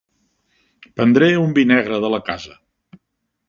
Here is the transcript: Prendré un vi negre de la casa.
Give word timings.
Prendré 1.01 1.29
un 1.43 1.55
vi 1.59 1.67
negre 1.75 2.03
de 2.07 2.13
la 2.17 2.23
casa. 2.33 2.61